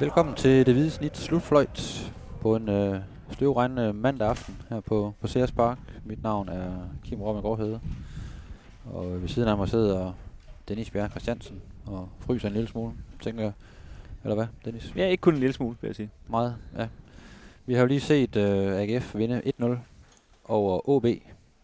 [0.00, 3.00] Velkommen til det hvide snit slutfløjt på en øh,
[3.30, 5.78] støvregnende mandag aften her på, på Sears Park.
[6.04, 7.80] Mit navn er Kim Robben Gårdhede.
[8.84, 10.12] Og ved siden af mig sidder
[10.68, 13.52] Dennis Bjerg Christiansen og fryser en lille smule, tænker jeg.
[14.24, 14.92] Eller hvad, Dennis?
[14.96, 16.10] Ja, ikke kun en lille smule, vil jeg sige.
[16.28, 16.88] Meget, ja.
[17.66, 19.66] Vi har jo lige set øh, AGF vinde 1-0
[20.44, 21.06] over OB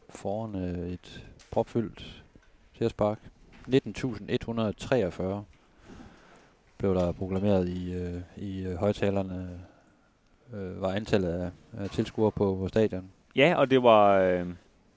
[0.08, 2.24] foran øh, et propfyldt
[2.78, 3.19] Sears Park.
[3.69, 5.53] 19.143
[6.84, 9.48] blev der proklameret i, øh, i øh, højtalerne,
[10.54, 13.10] øh, var antallet af, af tilskuere på, på stadion.
[13.36, 14.46] Ja, og det var øh,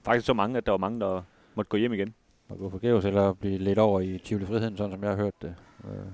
[0.02, 1.22] faktisk så mange, at der var mange, der
[1.54, 2.14] måtte gå hjem igen.
[2.48, 5.42] Og gå forgæves eller blive lidt over i Tivoli Friheden, sådan som jeg har hørt
[5.42, 5.54] det.
[5.84, 6.12] Øh,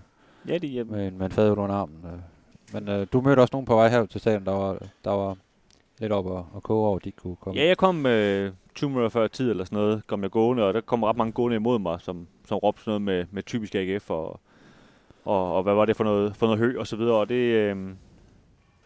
[0.49, 2.05] Ja, de, øh, med en, med en fad under armen.
[2.05, 2.19] Øh.
[2.73, 5.37] Men øh, du mødte også nogen på vej her til stadion, der var, der var
[5.99, 7.61] lidt op og, og koge over, at de kunne komme.
[7.61, 10.75] ja, jeg kom øh, 20 minutter før tid eller sådan noget, kom jeg gående, og
[10.75, 13.75] der kom ret mange gående imod mig, som, som råbte sådan noget med, med typisk
[13.75, 14.41] AGF, og,
[15.25, 17.35] og, og hvad var det for noget, for noget hø, og så videre, og det,
[17.35, 17.77] øh,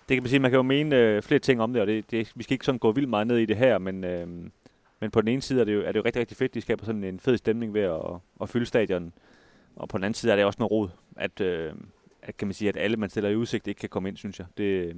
[0.09, 2.11] det kan man sige, man kan jo mene øh, flere ting om det, og det,
[2.11, 4.29] det, vi skal ikke sådan gå vildt meget ned i det her, men, øh,
[5.01, 6.61] men på den ene side er det, jo, er det jo rigtig, rigtig fedt, de
[6.61, 8.01] skaber sådan en fed stemning ved at,
[8.43, 9.13] at fylde stadion,
[9.77, 11.73] og på den anden side er det også noget rod, at, øh,
[12.23, 14.39] at, kan man sige, at alle, man stiller i udsigt, ikke kan komme ind, synes
[14.39, 14.47] jeg.
[14.59, 14.95] Det, øh,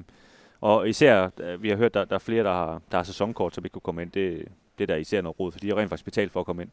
[0.60, 3.54] og især, øh, vi har hørt, der, der er flere, der har, der har sæsonkort,
[3.54, 4.10] som ikke kunne komme ind.
[4.10, 6.46] Det, det er der især noget rod, for de har rent faktisk betalt for at
[6.46, 6.70] komme ind.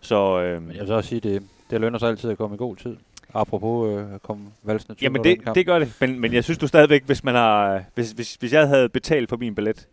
[0.00, 2.58] Så, øh, jeg vil så også sige, det, det lønner sig altid at komme i
[2.58, 2.96] god tid.
[3.34, 6.66] Apropos øh, at komme valsende Jamen det, det gør det, men, men jeg synes du
[6.66, 9.88] stadigvæk, hvis man har, hvis, hvis, hvis jeg havde betalt for min billet,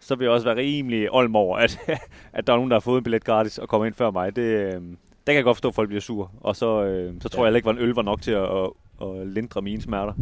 [0.00, 1.78] så ville jeg også være rimelig olm over, at,
[2.32, 4.36] at der er nogen, der har fået en billet gratis og kommer ind før mig.
[4.36, 4.78] Det, øh, der
[5.26, 7.48] kan jeg godt forstå, at folk bliver sur, og så, øh, så tror Ja.
[7.48, 8.70] jeg ikke, at en øl var nok til at, at,
[9.02, 10.12] at lindre mine smerter.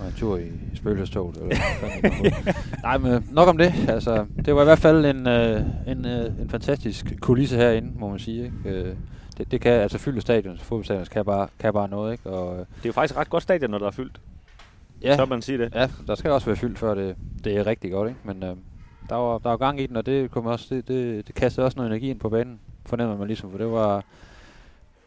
[0.00, 1.36] Og en tur i spøgelsestoget.
[1.36, 1.56] Eller.
[2.82, 3.74] Nej, men nok om det.
[3.88, 8.08] Altså, det var i hvert fald en, øh, en, øh, en fantastisk kulisse herinde, må
[8.10, 8.44] man sige.
[8.64, 8.78] Ikke?
[8.78, 8.94] Øh,
[9.38, 12.30] det, det kan, altså fyldte stadion, fodboldstadion kan bare, kan bare noget, ikke?
[12.30, 14.20] Og, øh, Det er jo faktisk et ret godt stadion, når der er fyldt.
[15.02, 15.74] ja, Så man sige det.
[15.74, 18.20] ja, der skal også være fyldt, før det, det er rigtig godt, ikke?
[18.24, 18.56] Men øh,
[19.08, 21.64] der, var, der var gang i den, og det, kom også, det, det, det kastede
[21.66, 24.04] også noget energi ind på banen, fornemmer man ligesom, for det var,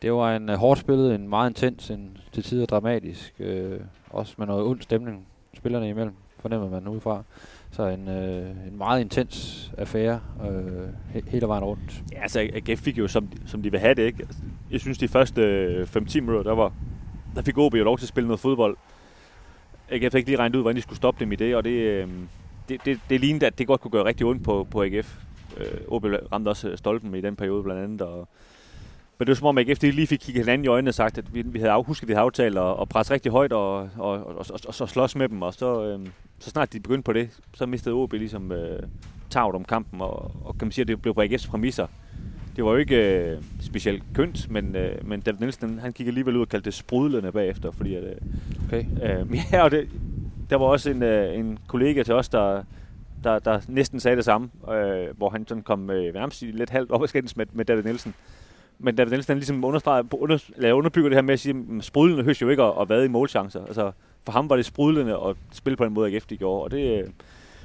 [0.01, 3.79] det var en uh, hårdt spillet, en meget intens, en til tider dramatisk, øh,
[4.09, 7.23] også med noget ond stemning spillerne imellem, fornemmer man udefra.
[7.71, 10.19] Så en, øh, en meget intens affære
[10.49, 12.03] øh, he- hele vejen rundt.
[12.11, 14.19] Ja, altså AGF fik jo, som, som de vil have det, ikke?
[14.23, 14.39] Altså,
[14.71, 16.73] jeg synes, de første øh, 5-10 minutter, der, var,
[17.35, 18.77] der fik OB jo lov til at spille noget fodbold.
[19.89, 21.69] AGF fik ikke lige regnet ud, hvordan de skulle stoppe dem i det, og det,
[21.71, 22.07] øh,
[22.69, 25.17] det, det, det lignede, at det godt kunne gøre rigtig ondt på, på AGF.
[25.57, 28.27] Øh, OB ramte også øh, stolpen i den periode blandt andet, og
[29.19, 31.33] men det var som om AGF lige fik kigget hinanden i øjnene og sagt, at
[31.33, 33.89] vi, vi havde afhusket, at vi havde aftalt at, at presse rigtig højt og, og,
[33.97, 35.41] og, og, og, og så slås med dem.
[35.41, 36.07] Og så, øh,
[36.39, 38.79] så snart de begyndte på det, så mistede OB ligesom øh,
[39.29, 40.01] taget om kampen.
[40.01, 41.87] Og, og kan man sige, at det blev på AGF's præmisser.
[42.55, 46.35] Det var jo ikke øh, specielt kønt, men, øh, men David Nielsen han kiggede alligevel
[46.35, 48.15] ud og kaldte det sprudlende bagefter, fordi at, øh,
[48.67, 48.85] Okay.
[49.03, 49.89] Øh, ja, og det,
[50.49, 52.63] der var også en, øh, en kollega til os, der,
[53.23, 56.91] der, der næsten sagde det samme, øh, hvor han sådan kom øh, nærmest lidt halvt
[56.91, 58.13] op og skændes med, med David Nielsen.
[58.79, 61.83] Men David Nielsen han ligesom understreger, under, eller underbygger det her med at sige, at
[61.83, 63.65] sprudlende høst jo ikke at, at være i målchancer.
[63.65, 63.91] Altså,
[64.25, 66.99] for ham var det sprudlende at spille på den måde, AGF de gjorde, og det,
[66.99, 67.03] øh,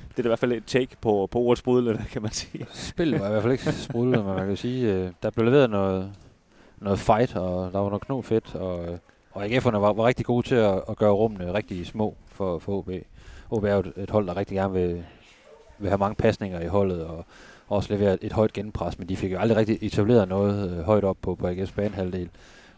[0.08, 2.66] det er da i hvert fald et take på, på ordet sprudlende, kan man sige.
[2.72, 5.70] Spillet var i hvert fald ikke sprudlende, men man kan sige, øh, der blev leveret
[5.70, 6.12] noget,
[6.78, 8.98] noget fight, og der var noget knog fedt, og, øh,
[9.32, 12.78] og AGF'erne var, var rigtig gode til at, at gøre rummene rigtig små for, for
[12.78, 12.90] OB.
[13.50, 15.04] OB er jo et, et hold, der rigtig gerne vil,
[15.78, 17.24] vil have mange pasninger i holdet, og
[17.72, 21.04] også levere et højt genpres, men de fik jo aldrig rigtig etableret noget øh, højt
[21.04, 22.28] op på, på AGF's banehalvdel.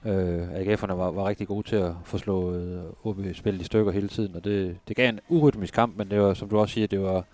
[0.05, 3.93] Øh, AGF'erne var, var rigtig gode til at få slået øh, OB spillet i stykker
[3.93, 6.75] hele tiden, og det, det gav en urytmisk kamp, men det var, som du også
[6.75, 7.25] siger, det var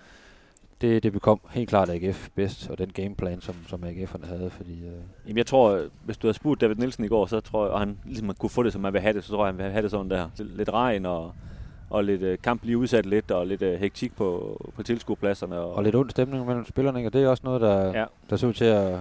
[0.81, 4.72] det, det bekom helt klart AGF bedst, og den gameplan, som, som AGF'erne havde, fordi...
[4.72, 4.92] Øh,
[5.27, 7.72] Jamen, jeg tror, øh, hvis du havde spurgt David Nielsen i går, så tror jeg,
[7.72, 9.65] og han ligesom kunne få det, som man vil have det, så tror jeg, han
[9.65, 10.28] vil have det sådan der.
[10.38, 11.32] Lidt regn og,
[11.91, 15.59] og lidt øh, kamp lige udsat lidt, og lidt øh, hektik på, på tilskuerpladserne.
[15.59, 17.09] Og, og lidt ond stemning mellem spillerne, ikke?
[17.09, 18.04] og det er også noget, der, Ja.
[18.31, 18.92] der ser ud til at,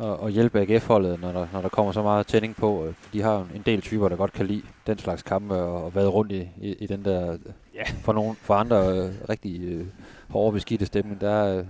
[0.00, 2.84] at, at hjælpe AGF-holdet, når der, når der kommer så meget tænding på.
[2.86, 5.94] Øh, De har en del typer, der godt kan lide den slags kampe, og, og
[5.94, 7.36] været rundt i, i, i den der,
[7.74, 7.82] Ja.
[8.02, 9.86] for, nogen, for andre øh, rigtig øh,
[10.28, 11.64] hårde beskidte stemning, der, er, øh,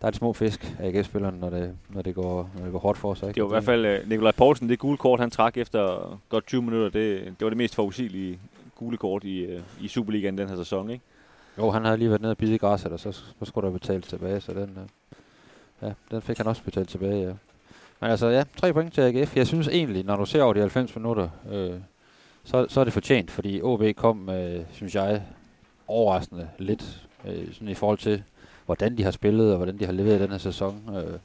[0.00, 2.78] der er de små fisk af AGF-spillerne, når det, når, det går, når det går
[2.78, 3.28] hårdt for sig.
[3.28, 3.34] Ikke?
[3.34, 6.46] Det var i hvert fald øh, Nikolaj Poulsen, det gule kort, han trak efter godt
[6.46, 8.38] 20 minutter, det, det var det mest forudsigelige
[8.74, 11.04] gule kort i, øh, i Superligaen den her sæson, ikke?
[11.58, 13.72] Jo, han havde lige været nede og bide i græsset, og så, så skulle der
[13.72, 15.18] betales tilbage, så den, øh,
[15.82, 17.32] ja, den fik han også betalt tilbage, ja.
[18.00, 19.36] Men altså, ja, tre point til AGF.
[19.36, 21.74] Jeg synes egentlig, når du ser over de 90 minutter, øh,
[22.44, 25.22] så, så er det fortjent, fordi OB kom, øh, synes jeg,
[25.88, 28.22] overraskende lidt, øh, sådan i forhold til,
[28.66, 30.96] hvordan de har spillet, og hvordan de har leveret den her sæson.
[30.96, 31.18] Øh,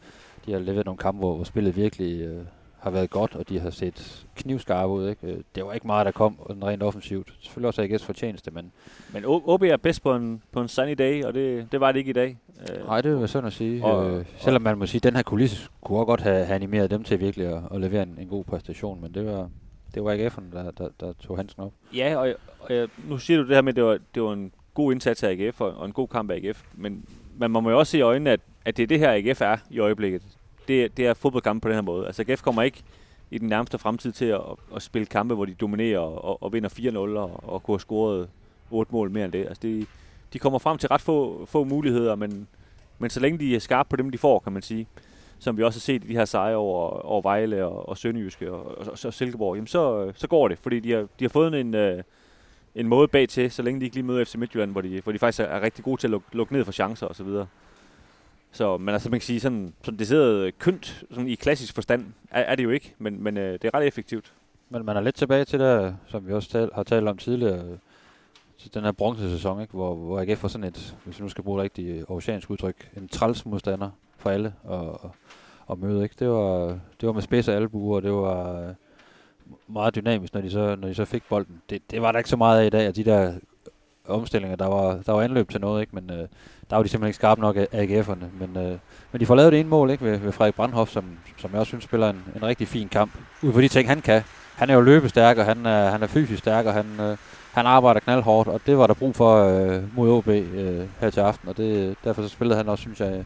[0.45, 2.43] de har leveret nogle kampe, hvor, hvor spillet virkelig øh,
[2.79, 5.09] har været godt, og de har set knivskarpe ud.
[5.09, 5.27] Ikke?
[5.27, 7.33] Øh, Det var ikke meget, der kom rent offensivt.
[7.41, 8.71] Selvfølgelig også AGF's fortjeneste, men
[9.13, 11.99] Men OB er bedst på en, på en sunny day, og det, det var det
[11.99, 12.37] ikke i dag.
[12.79, 13.85] Øh, nej, det er sådan at sige.
[13.85, 16.55] og- øh, selvom man må sige, at den her kulisse kunne også godt have, have
[16.55, 19.49] animeret dem til virkelig at, at levere en, en god præstation, men det var,
[19.93, 21.71] det var AGF'erne, der, der, der tog handsken op.
[21.95, 24.33] Ja, og, og jeg, nu siger du det her med, at det var, det var
[24.33, 27.05] en god indsats af AGF og, og en god kamp af AGF, men
[27.37, 29.57] man må jo også se i øjnene, at, at det er det her, AGF er
[29.69, 30.21] i øjeblikket.
[30.69, 32.05] Det, det er fodboldkampe på den her måde.
[32.05, 32.83] Altså AGF kommer ikke
[33.31, 34.41] i den nærmeste fremtid til at,
[34.75, 38.29] at spille kampe, hvor de dominerer og, og vinder 4-0 og, og kunne have scoret
[38.71, 39.45] 8 mål mere end det.
[39.45, 39.87] Altså det,
[40.33, 42.47] de kommer frem til ret få, få muligheder, men,
[42.99, 44.87] men så længe de er skarpe på dem, de får, kan man sige,
[45.39, 48.51] som vi også har set i de her sejre over, over Vejle og, og Sønderjyske
[48.51, 51.29] og, og, og, og Silkeborg, jamen så, så går det, fordi de har, de har
[51.29, 52.03] fået en, øh,
[52.75, 55.11] en måde bag til, så længe de ikke lige møder FC Midtjylland, hvor de, hvor
[55.11, 57.15] de faktisk er, er rigtig gode til at lukke, lukke ned for chancer og
[58.51, 58.77] så videre.
[58.77, 62.05] Så, men altså, man kan sige, sådan, sådan det sidder kønt sådan i klassisk forstand,
[62.31, 64.33] er, er det jo ikke, men, men øh, det er ret effektivt.
[64.69, 67.77] Men man er lidt tilbage til det, som vi også tal, har talt om tidligere,
[68.59, 69.73] til den her bronzesæson, ikke?
[69.73, 72.89] Hvor, hvor AGF var sådan et, hvis vi nu skal bruge et rigtigt oceansk udtryk,
[72.97, 75.11] en træls modstander for alle og, og,
[75.65, 76.03] og møde.
[76.03, 76.15] Ikke?
[76.19, 76.67] Det, var,
[77.01, 78.73] det var med spids og albuer, og det var øh,
[79.67, 81.61] meget dynamisk, når de så, når de så fik bolden.
[81.69, 83.33] Det, det var der ikke så meget af i dag, og de der
[84.09, 85.95] omstillinger, der var, der var anløb til noget, ikke?
[85.95, 86.27] men øh,
[86.69, 88.25] der var de simpelthen ikke skarpe nok af AGF'erne.
[88.39, 88.77] Men, øh,
[89.11, 90.03] men de får lavet det ene mål ikke?
[90.03, 91.05] Ved, ved Frederik Brandhoff, som,
[91.37, 93.11] som jeg også synes spiller en, en rigtig fin kamp.
[93.41, 94.21] Ud på de ting, han kan.
[94.55, 97.17] Han er jo løbestærk, og han er, han er fysisk stærk, og han, øh,
[97.51, 101.19] han arbejder knaldhårdt, og det var der brug for øh, mod OB øh, her til
[101.19, 103.25] aften, og det, derfor så spillede han også, synes jeg,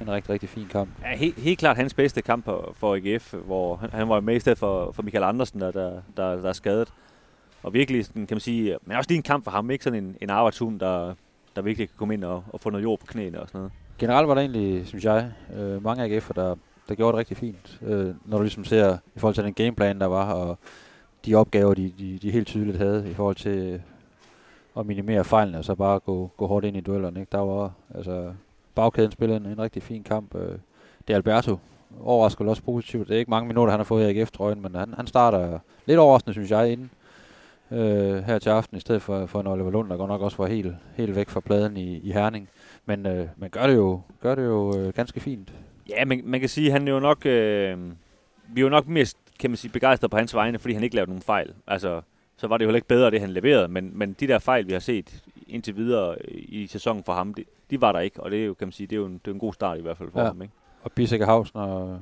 [0.00, 0.90] en rigtig, rigtig fin kamp.
[1.02, 2.44] Ja, helt, helt klart hans bedste kamp
[2.76, 5.90] for AGF, hvor han, han var med i stedet for, for Michael Andersen, der, der,
[6.16, 6.88] der, der er skadet.
[7.64, 9.84] Og virkelig, sådan, kan man sige, øh, men også lige en kamp for ham, ikke
[9.84, 11.14] sådan en, en arbejdshund, der,
[11.56, 13.72] der virkelig kan komme ind og, og få noget jord på knæene og sådan noget.
[13.98, 16.54] Generelt var der egentlig, synes jeg, øh, mange AGF'er, der,
[16.88, 17.80] der gjorde det rigtig fint.
[17.82, 20.58] Øh, når du ligesom ser i forhold til den gameplan, der var, og
[21.26, 23.80] de opgaver, de, de, de helt tydeligt havde i forhold til øh,
[24.78, 27.20] at minimere fejlene, og så bare gå, gå hårdt ind i duellerne.
[27.20, 27.30] Ikke?
[27.32, 28.32] Der var, altså,
[28.74, 30.34] bagkæden spillede en, en rigtig fin kamp.
[30.34, 30.58] Øh,
[31.08, 31.58] det er Alberto.
[32.00, 33.08] Overrasker også positivt.
[33.08, 35.98] Det er ikke mange minutter, han har fået i AGF-trøjen, men han, han starter lidt
[35.98, 36.90] overraskende, synes jeg, inden
[37.70, 40.36] øh, her til aften, i stedet for, for en Oliver Lund, der godt nok også
[40.36, 42.48] var helt, helt væk fra pladen i, i Herning.
[42.86, 45.52] Men øh, man gør det jo, gør det jo øh, ganske fint.
[45.88, 47.78] Ja, man, man kan sige, at han er jo nok, øh,
[48.48, 50.94] vi er jo nok mest kan man sige, begejstret på hans vegne, fordi han ikke
[50.96, 51.52] lavede nogen fejl.
[51.66, 52.00] Altså,
[52.36, 54.66] så var det jo heller ikke bedre, det han leverede, men, men de der fejl,
[54.66, 58.30] vi har set indtil videre i sæsonen for ham, de, de var der ikke, og
[58.30, 59.78] det er jo, kan man sige, det er jo en, det er en god start
[59.78, 60.26] i hvert fald for Ja.
[60.26, 60.42] ham.
[60.42, 60.54] Ikke?
[60.82, 62.00] Og Bisek og Hausen og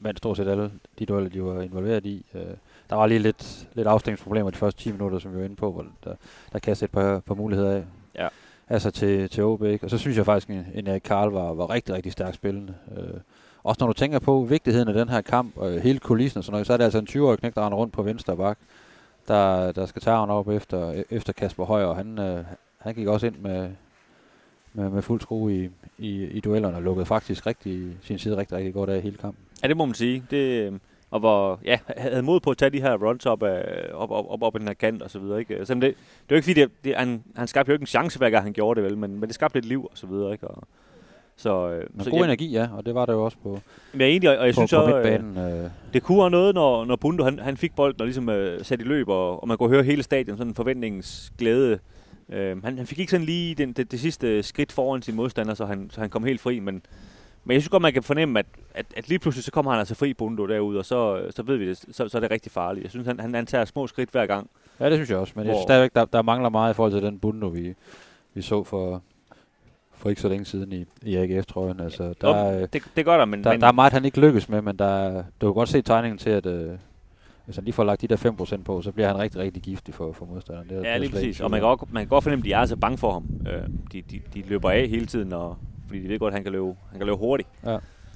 [0.00, 2.26] vandt stort set alle de dueller, de var involveret i.
[2.34, 2.40] Øh,
[2.90, 5.72] der var lige lidt, lidt afstemningsproblemer de første 10 minutter, som vi var inde på,
[5.72, 6.14] hvor der,
[6.52, 7.84] der kastede et par, par muligheder af.
[8.14, 8.28] Ja.
[8.68, 9.62] Altså til, til OB.
[9.62, 9.86] ikke?
[9.86, 12.74] Og så synes jeg faktisk, at en Erik Karl var, var rigtig, rigtig stærkt spillende.
[12.96, 13.20] Øh,
[13.64, 16.52] også når du tænker på vigtigheden af den her kamp, og hele kulissen og sådan
[16.52, 18.58] noget, så er det altså en 20-årig knæk, der render rundt på venstre bak,
[19.28, 22.44] der, der skal tage op efter, efter Kasper Højer, og han, øh,
[22.78, 23.70] han gik også ind med,
[24.72, 28.56] med, med fuld skrue i, i, i duellerne, og lukkede faktisk rigtig, sin side rigtig,
[28.56, 29.44] rigtig godt af hele kampen.
[29.62, 30.24] Ja, det må man sige.
[30.30, 30.72] Det, øh,
[31.10, 34.26] og hvor, ja, havde mod på at tage de her runs op, af, op, op,
[34.28, 35.38] op, op den her kant og så videre.
[35.38, 35.66] Ikke?
[35.66, 35.94] Så, det, det er
[36.30, 38.52] jo ikke fordi, det, det, han, han skabte jo ikke en chance hver gang han
[38.52, 38.98] gjorde det, vel?
[38.98, 40.32] Men, men det skabte lidt liv og så videre.
[40.32, 40.48] Ikke?
[40.48, 40.62] Og,
[41.36, 43.60] så, øh, Men så god ja, energi, ja, og det var der jo også på,
[43.94, 45.64] jeg er enig, og, og jeg på, synes på så, øh.
[45.64, 48.64] Øh, det kunne have noget, når, når Bundo han, han fik bolden og ligesom øh,
[48.64, 51.78] satte i løb, og, og man kunne høre hele stadion, sådan en forventningsglæde.
[52.28, 55.54] Øh, han, han fik ikke sådan lige den, det, det sidste skridt foran sin modstander,
[55.54, 56.82] så han, så han kom helt fri, men,
[57.48, 59.78] men jeg synes godt, man kan fornemme, at, at, at lige pludselig så kommer han
[59.78, 62.52] altså fri Bundo derude, og så, så ved vi det, så, så er det rigtig
[62.52, 62.82] farligt.
[62.84, 64.50] Jeg synes, han, han, han tager små skridt hver gang.
[64.80, 66.74] ja, det synes jeg også, men jeg Hvor- synes stadigvæk, der, der mangler meget i
[66.74, 67.74] forhold til den bundo, vi,
[68.34, 69.02] vi så for,
[69.94, 71.80] for ikke så længe siden i, i AGF-trøjen.
[71.80, 74.04] Altså, der, Jo, øh, Det, det gør der, men, der, men der er meget, han
[74.04, 76.70] ikke lykkes med, men der, du kan godt se tegningen til, at øh,
[77.44, 78.16] hvis han lige får lagt de der
[78.58, 80.68] 5% på, så bliver han rigtig, rigtig giftig for, for modstanderen.
[80.68, 81.40] Det, er- er ja, lige præcis.
[81.40, 81.68] Og man om.
[81.78, 83.24] kan, godt, man kan godt fornemme, at de er altså bange for ham.
[83.48, 83.62] Øh,
[83.92, 85.56] de, de, de løber af hele tiden, og,
[85.88, 87.48] fordi de ved godt, at han kan løbe, han kan løbe hurtigt.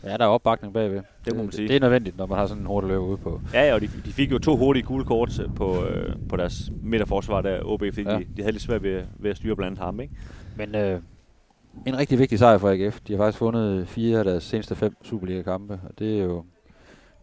[0.05, 1.01] Ja, der er opbakning bagved.
[1.25, 1.69] Det må man sige.
[1.69, 3.41] Det er nødvendigt, når man har sådan en hurtig løber ude på.
[3.55, 6.71] Ja, ja, og de, de fik jo to hurtige gule kort på, øh, på deres
[6.83, 8.13] midterforsvar, der OB, fordi Ja.
[8.13, 8.19] ja.
[8.19, 10.15] de, de havde lidt svært ved, ved at styre blandt ham, ikke?
[10.57, 11.01] Men øh,
[11.87, 13.01] en rigtig vigtig sejr for AGF.
[13.01, 16.45] De har faktisk vundet fire af deres seneste fem Superliga-kampe, og det er jo,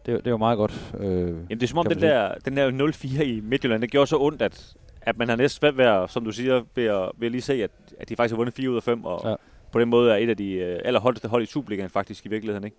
[0.06, 0.94] det, er, det er jo meget godt.
[1.00, 4.06] Øh, Jamen, det er som om, den der, den der 0-4 i Midtjylland, det gjorde
[4.06, 7.10] så ondt, at, at man har næsten svært ved, at, som du siger, ved at,
[7.18, 9.20] ved at lige se, at, at de faktisk har vundet 4 ud af 5, og
[9.24, 9.34] Ja.
[9.72, 12.64] På den måde er et af de øh, allerholdeste hold i Superligaen faktisk i virkeligheden,
[12.64, 12.76] ikke?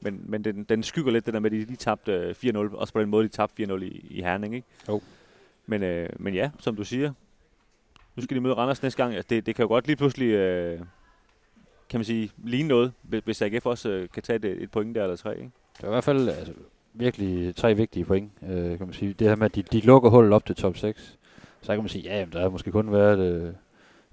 [0.00, 2.76] Men, men den, den skygger lidt det der med, at de lige tabte øh, 4-0,
[2.76, 4.66] også på den måde, de tabte 4-0 i, i Herning, ikke?
[4.88, 5.00] Jo.
[5.66, 7.12] Men, øh, men ja, som du siger,
[8.16, 9.14] nu skal de møde Randers næste gang.
[9.30, 10.78] Det, det kan jo godt lige pludselig, øh,
[11.88, 14.94] kan man sige, ligne noget, hvis- hvis AGF også øh, kan tage et, et point
[14.94, 15.50] der eller tre, ikke?
[15.76, 16.52] Det er i hvert fald, altså,
[16.94, 19.12] virkelig tre vigtige point, øh, kan man sige.
[19.12, 21.18] Det her med, at de, de lukker hullet op til top 6.
[21.62, 23.52] Så kan man sige, ja, jamen, der har måske kun været øh,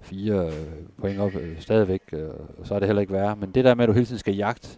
[0.00, 0.52] fire øh,
[1.00, 3.36] point op øh, stadigvæk, øh, og så er det heller ikke værre.
[3.36, 4.68] Men det der med, at du hele tiden skal jagte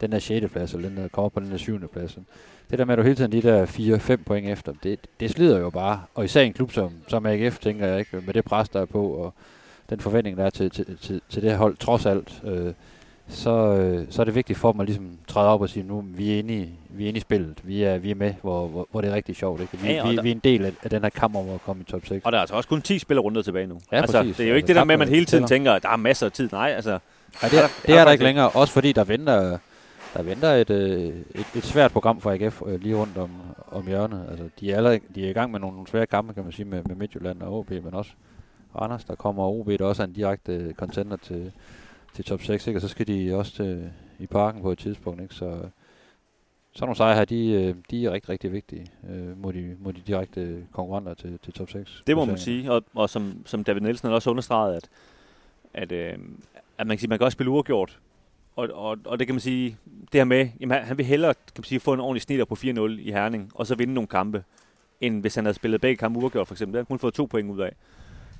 [0.00, 0.52] den der 6.
[0.52, 1.88] plads, eller den der kommer på den der 7.
[1.88, 2.18] plads.
[2.70, 5.58] Det der med, at du hele tiden de der 4-5 point efter, det, det slider
[5.58, 6.02] jo bare.
[6.14, 8.84] Og især en klub som, som AGF, tænker jeg ikke, med det pres, der er
[8.84, 9.34] på, og
[9.90, 12.72] den forventning, der er til, til, til, til det hold, trods alt, øh,
[13.28, 16.04] så, øh, så er det vigtigt for dem at ligesom træde op og sige, nu
[16.08, 18.66] vi er inde i, vi er inde i spillet, vi er, vi er med, hvor,
[18.68, 19.60] hvor, hvor det er rigtig sjovt.
[19.60, 19.78] Ikke?
[19.78, 21.62] Vi, Ja, vi, der- vi, er en del af, af den her kamp om at
[21.62, 22.24] komme i top 6.
[22.26, 23.78] Og der er altså også kun 10 spillerunder tilbage nu.
[23.92, 24.36] Ja, altså, præcis.
[24.36, 25.88] det er jo ikke Altså, det der med, at man hele tiden tænker, at der
[25.88, 26.48] er masser af tid.
[26.52, 26.90] Nej, altså,
[27.42, 29.58] Ja, det, er, der- det er er der ikke længere, også fordi der venter,
[30.14, 31.00] der venter et, øh,
[31.34, 33.30] et, et svært program for AGF øh, lige rundt om,
[33.72, 34.26] om hjørnet.
[34.30, 36.52] Altså, de, er allerede, de er i gang med nogle, nogle svære kampe, kan man
[36.52, 38.10] sige, med, med Midtjylland og OB, men også
[38.80, 41.52] Randers, der kommer OB, der også er en direkte contender til,
[42.14, 42.78] til top 6, ikke?
[42.78, 45.22] og så skal de også til, i parken på et tidspunkt.
[45.22, 45.34] Ikke?
[45.34, 45.40] Så
[46.72, 49.92] sådan nogle sejre her, de, øh, de er rigtig, rigtig vigtige øh, mod, de, mod
[49.92, 52.02] de direkte konkurrenter til, til top 6.
[52.06, 52.72] det må man sige.
[52.72, 54.88] Og, og som, som David Nielsen også understreget, at,
[55.74, 56.18] at, øh,
[56.78, 57.98] at man kan sige, man kan også spille uafgjort.
[58.56, 59.76] Og, og, og det kan man sige,
[60.12, 62.54] det her med, jamen, han- vil hellere kan man sige, få en ordentlig snitter på
[62.54, 64.44] 4-0 i Herning, og så vinde nogle kampe,
[65.00, 66.74] end hvis han havde spillet begge kampe uafgjort for eksempel.
[66.76, 67.72] Har han kun fået to point ud af.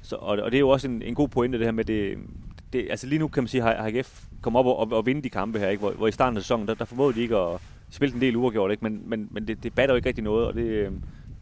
[0.03, 2.19] Så, og, og det er jo også en, en god pointe, det her med det,
[2.75, 5.23] det, altså lige nu kan man sige, at AGF kommer op og, og, og vinde
[5.23, 5.81] de kampe her, ikke?
[5.81, 8.37] Hvor, hvor i starten af sæsonen, der, der formåede de ikke at spille en del
[8.37, 8.85] uafgjort, ikke?
[8.85, 10.91] men, men, men det, det batter jo ikke rigtig noget, og det, øh,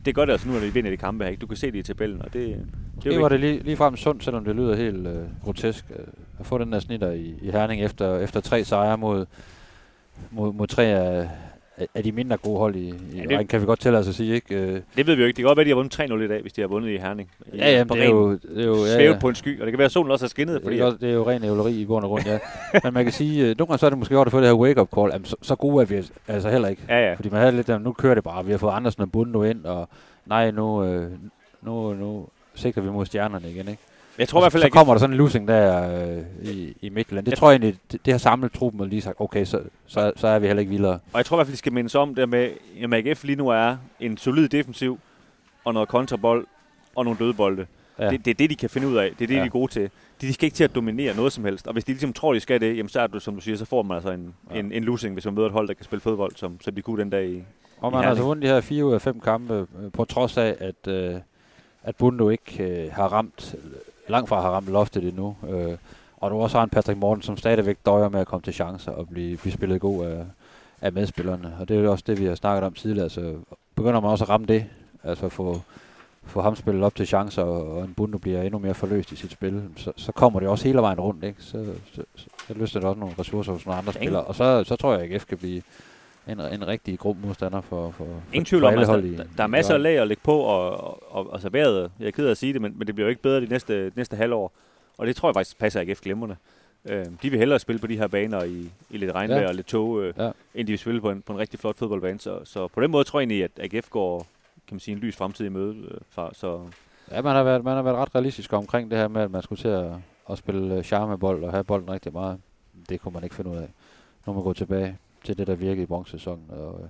[0.04, 1.30] det gør det altså nu, når de vinder de kampe her.
[1.30, 1.40] Ikke?
[1.40, 2.66] Du kan se det i tabellen, og det,
[3.04, 6.06] det jo var det lige, lige frem sundt, selvom det lyder helt øh, grotesk, øh,
[6.38, 9.26] at få den der snitter i, i Herning efter, efter tre sejre mod,
[10.30, 11.28] mod, mod tre af,
[11.94, 12.94] af- de mindre gode hold i, i
[13.30, 14.54] Ja, det- kan vi godt tillade os at sige, ikke?
[14.54, 15.36] Øh, Det ved vi jo ikke.
[15.36, 16.90] Det kan godt være, at de har vundet 3-0 i dag, hvis de har vundet
[16.90, 17.30] i Herning.
[17.52, 19.18] I- ja, ja, på det er jo, det er jo, ja, ja.
[19.18, 20.90] på en sky, og det kan være, at solen også er skinnet, fordi Det er,
[20.90, 22.38] det er jo ren ævleri i bund og grund, ja.
[22.84, 24.46] Men man kan sige, øh, nogle gange så er det måske godt at få det
[24.46, 25.10] her wake-up call.
[25.12, 26.82] Jamen, så, så gode er vi altså heller ikke.
[26.88, 27.14] Ja, ja.
[27.14, 28.44] Fordi man havde lidt, der, nu kører det bare.
[28.44, 29.88] Vi har fået Andersen og Bundo ind, og
[30.26, 31.10] nej, nu, øh,
[31.62, 33.82] nu, nu sigter vi mod stjernerne igen, ikke?
[34.18, 36.22] Jeg tror i hvert fald, så at kommer der sådan en losing der øh,
[36.54, 37.26] i, i Midtjylland.
[37.26, 39.60] Det Jeg- tror jeg egentlig, det, det har samlet truppen og lige sagt, okay, så,
[39.86, 40.92] så, så er vi heller ikke vildere.
[40.92, 42.50] Og jeg tror i hvert fald, de skal mindes om det med,
[42.82, 44.98] at AGF lige nu er en solid defensiv,
[45.64, 46.46] og noget kontrabold,
[46.96, 47.66] og nogle dødbolde.
[47.98, 48.10] Ja.
[48.10, 49.10] Det, det, er det, de kan finde ud af.
[49.18, 49.40] Det er det, Ja.
[49.40, 49.82] de er gode til.
[49.82, 51.66] De, de skal ikke til at dominere noget som helst.
[51.66, 53.56] Og hvis de ligesom tror, de skal det, jamen så er du, som du siger,
[53.56, 54.58] så får man altså en, Ja.
[54.58, 56.82] en, en losing, hvis man møder et hold, der kan spille fodbold, som, som de
[56.82, 57.42] kunne den dag i.
[57.80, 60.36] Og man har altså vundet de her fire ud af fem kampe, øh, på trods
[60.36, 61.14] af, at, øh,
[61.82, 63.54] at Bundo ikke øh, har ramt,
[64.12, 65.36] langt fra har ramt loftet endnu.
[65.48, 65.76] Øh,
[66.16, 68.92] og du også har en Patrick Morten, som stadigvæk døjer med at komme til chancer
[68.92, 70.24] og blive, blive spillet god af,
[70.80, 71.56] af medspillerne.
[71.60, 73.04] Og det er jo også det, vi har snakket om tidligere.
[73.04, 73.34] Altså,
[73.74, 74.66] begynder man også at ramme det,
[75.04, 75.60] altså få,
[76.24, 79.16] få ham spillet op til chancer, og, og en Bundo bliver endnu mere forløst i
[79.16, 81.24] sit spil, så, så kommer det også hele vejen rundt.
[81.24, 81.42] Ikke?
[81.42, 81.64] Så,
[81.94, 84.24] så, så, så løsner det også nogle ressourcer hos nogle andre spillere.
[84.24, 85.62] Og så, så tror jeg, at AGF kan blive
[86.28, 89.42] en, en rigtig god modstander for, for, Ingen for, tvivl for om, altså, der, der
[89.42, 92.26] er masser af lag at lægge på, og, og, og altså vejret, jeg er ked
[92.26, 94.16] af at sige det, men, men det bliver jo ikke bedre de næste, de næste
[94.16, 94.52] halvår.
[94.98, 96.36] Og det tror jeg faktisk passer AGF glimrende.
[96.88, 99.48] Øh, de vil hellere spille på de her baner i, i lidt regnvejr Ja.
[99.48, 100.30] og lidt tog, øh, Ja.
[100.54, 102.20] end de vil spille på en, på en rigtig flot fodboldbane.
[102.20, 104.18] Så, så på den måde tror jeg egentlig, at AGF går
[104.68, 105.76] kan man sige, en lys fremtid i møde.
[105.90, 106.60] Øh, fra, så
[107.10, 109.42] Ja, man har, været, man har været ret realistisk omkring det her med, at man
[109.42, 109.86] skulle til at,
[110.30, 112.38] at spille øh, charmebold og have bolden rigtig meget.
[112.88, 113.68] Det kunne man ikke finde ud af.
[114.26, 116.44] Nu må man gå tilbage til det, der virkede i bronzesæsonen.
[116.48, 116.88] Og, øh,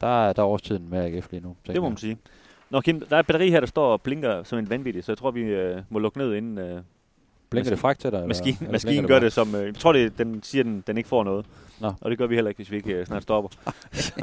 [0.00, 1.56] der, er, der er årstiden med AGF lige nu.
[1.66, 2.18] det må man sige.
[2.70, 5.12] Nå, Kim, der er et batteri her, der står og blinker som en vanvittig, så
[5.12, 6.82] jeg tror, vi øh, må lukke ned inden øh,
[7.50, 8.28] Blinker det frækt til dig?
[8.28, 9.54] maskinen, eller maskinen blinker gør det som...
[9.54, 11.46] Øh, jeg tror, det, den siger, den, den ikke får noget.
[11.80, 11.92] Nå.
[12.00, 13.50] Og det gør vi heller ikke, hvis vi ikke øh, snart stopper.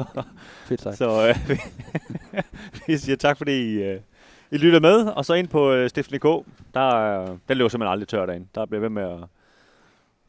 [0.68, 0.96] Fedt sagt.
[0.96, 1.58] Så øh, vi,
[2.86, 4.00] vi siger tak, fordi I, øh,
[4.50, 5.06] I lytter med.
[5.06, 6.46] Og så ind på øh, Stiften.dk.
[6.74, 8.46] Der, øh, den løber simpelthen aldrig tør derinde.
[8.54, 9.18] Der bliver ved med at...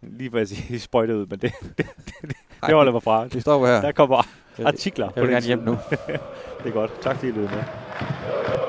[0.01, 1.87] Lige hvad jeg sige, sprøjte ud, men det, det,
[2.21, 2.35] det,
[2.65, 3.25] det holder mig fra.
[3.25, 3.81] Vi stopper her.
[3.81, 4.27] Der kommer
[4.65, 5.09] artikler.
[5.15, 5.77] Jeg vil gerne hjem nu.
[6.63, 7.01] Det er godt.
[7.01, 8.66] Tak fordi I lyttede med.